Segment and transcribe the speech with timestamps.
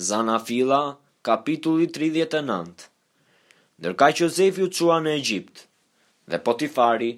[0.00, 0.94] Zana Fila,
[1.26, 2.84] kapitulli 39
[3.82, 5.64] Nërka që Zefi u cua në Egjipt,
[6.30, 7.08] dhe Potifari,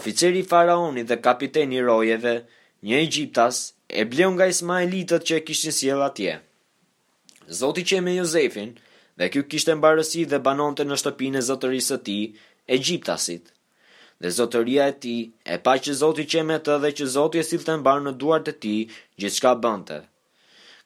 [0.00, 2.32] oficeri faraoni dhe kapiteni rojeve,
[2.88, 4.48] një Egjiptas, e bleu nga
[4.92, 6.34] litët që e kishtë një atje.
[7.60, 8.72] Zoti që e me Jozefin,
[9.18, 12.18] dhe kjo kishtë e mbarësi dhe banonte në shtëpine zotërisë të ti,
[12.76, 13.44] Egjiptasit.
[14.18, 15.14] Dhe zotëria e ti,
[15.54, 18.04] e pa që Zoti që e me të dhe që Zoti e siltë të mbarë
[18.08, 18.76] në duart e ti,
[19.22, 20.10] gjithë shka bëndët.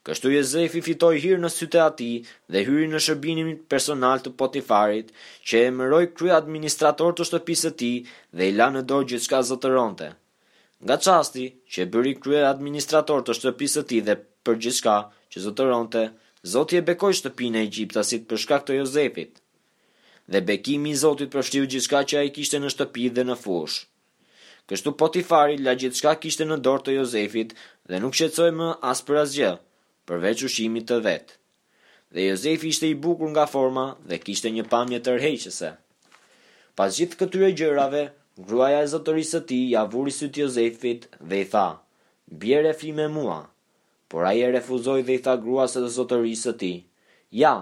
[0.06, 2.10] Kështu Jozefi fitoi hir në sytë ati
[2.54, 5.08] dhe hyri në shërbimin personal të Potifarit,
[5.48, 7.96] që e mëroi krye administrator të shtëpisë së tij
[8.38, 10.12] dhe i la në dorë gjithçka zotëronte.
[10.86, 14.96] Nga çasti që e bëri krye administrator të shtëpisë së tij dhe për gjithçka
[15.32, 16.04] që zotëronte,
[16.52, 19.40] Zoti e bekoi shtëpinë e Egjiptasit për shkak të Jozefit.
[20.30, 23.82] Dhe bekimi i Zotit përfshiu gjithçka që ai kishte në shtëpi dhe në fushë.
[24.70, 27.56] Kështu Potifari la gjithçka kishte në dorë të Jozefit
[27.90, 29.52] dhe nuk shqetësoi më as për asgjë
[30.08, 31.34] përveç ushimit të vet.
[32.16, 35.70] Dhe Jozefi ishte i bukur nga forma dhe kishte një pamje tërheqëse.
[36.78, 38.02] Pas gjithë këtyre gjërave,
[38.48, 41.66] gruaja e zotërisë së tij ia vuri sy Jozefit dhe i tha:
[42.40, 43.38] "Bjerë e me mua."
[44.10, 46.76] Por ai e refuzoi dhe i tha gruas së zotërisë së tij:
[47.42, 47.54] "Ja,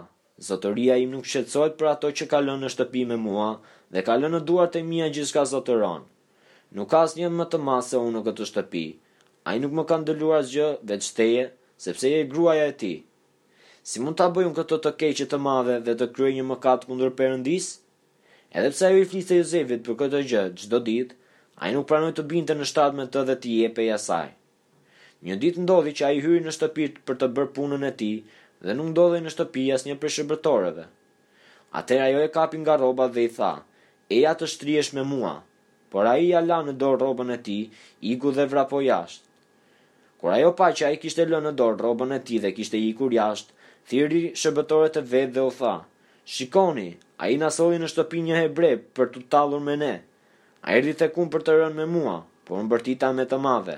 [0.48, 3.48] zotëria im nuk shqetësohet për ato që ka lënë në shtëpi me mua
[3.92, 6.02] dhe ka lënë në duart e mia gjithçka zotëron.
[6.76, 8.86] Nuk ka asnjë më të masë unë këtu në shtëpi.
[9.48, 11.44] Ai nuk më ka ndëluar asgjë veç teje
[11.76, 12.92] sepse je gruaja e ti.
[13.86, 17.12] Si mund ta bëjmë këto të keqe të madhe dhe të kryej një mëkat kundër
[17.18, 17.68] Perëndis?
[18.50, 21.14] Edhe pse ajo i fliste Jozefit për këtë gjë çdo ditë,
[21.62, 24.32] ai nuk pranoi të binte në shtat me të dhe të jepe asaj.
[25.26, 28.16] Një ditë ndodhi që ai hyri në shtëpi për të bërë punën e tij
[28.66, 30.86] dhe nuk ndodhej në shtëpi asnjë prej shërbëtorëve.
[31.80, 33.52] Atëherë ajo e kapi nga rroba dhe i tha:
[34.18, 35.36] "Eja të shtrihesh me mua."
[35.90, 37.70] Por ai ja la në dorë rrobën e tij,
[38.12, 39.25] iku dhe vrapoi jashtë.
[40.20, 43.12] Kur ajo pa që ai kishte lënë në dorë rrobën e tij dhe kishte ikur
[43.18, 43.52] jashtë,
[43.90, 45.72] Thiri shëbëtorët të vedhë dhe u tha:
[46.36, 46.86] "Shikoni,
[47.24, 49.90] ai na solli në shtëpi një hebre për të tallur me ne.
[50.64, 52.14] Ai erdhi tek unë për të rënë me mua,
[52.48, 53.76] por unë bërtita me të madhe."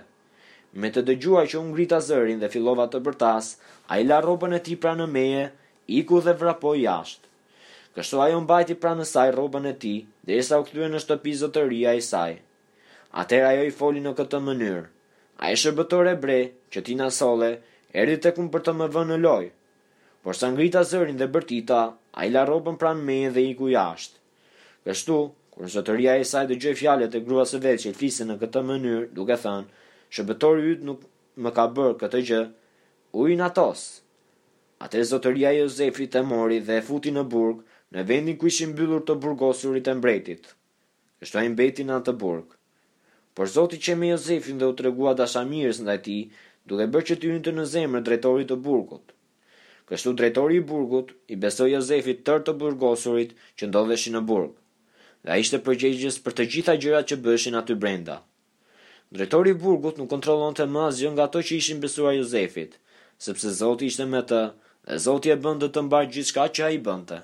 [0.83, 3.47] Me të dëgjuar që unë grita zërin dhe fillova të bërtas,
[3.93, 5.45] a i la robën e ti pra në meje,
[6.01, 7.27] iku dhe vrapoj jashtë.
[7.97, 9.95] Kështu a jo mbajti pra në saj robën e ti,
[10.29, 12.37] dhe isa u këtyre në shtëpi zotëria i saj.
[13.25, 14.85] Atër ajo i foli në këtë mënyrë,
[15.41, 16.37] A e shërbëtor e bre,
[16.75, 17.49] që ti nasole,
[18.03, 19.45] erdi të kumë për të më vënë në loj.
[20.27, 21.83] Por sa ngrita zërin dhe bërtita,
[22.19, 24.19] a i la robën pranë me dhe i ku jashtë.
[24.89, 25.19] Kështu,
[25.53, 28.27] kur në sotëria e saj dhe gjë fjallet e grua së vetë që i flisë
[28.33, 31.07] në këtë mënyrë, duke thënë, shërbëtor ytë nuk
[31.47, 32.43] më ka bërë këtë gjë,
[33.21, 33.89] u i natosë.
[34.87, 37.63] Ate zotëria Jozefi të mori dhe e futi në burg,
[37.95, 40.51] në vendin ku ishin byllur të burgosurit e mbretit.
[41.23, 42.58] Kështu a i mbeti në atë burg
[43.39, 46.23] por Zoti që me Jozefin dhe u tregua dashamirës ndaj tij,
[46.69, 49.13] duke bërë që të hynte në zemër drejtorit të burgut.
[49.89, 54.57] Kështu drejtori i burgut i besoi Jozefit tërë të burgosurit që ndodheshin në burg.
[55.23, 58.17] Dhe ai ishte përgjegjës për të gjitha gjërat që bëshin aty brenda.
[59.15, 62.75] Drejtori i burgut nuk kontrollonte më asgjë nga ato që ishin besuar Jozefit,
[63.27, 64.43] sepse Zoti ishte me të
[64.89, 67.23] dhe Zoti e bënte të mbajë gjithçka që ai bënte.